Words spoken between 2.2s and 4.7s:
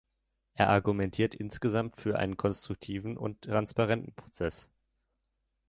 konstruktiveren und transparenten Prozess.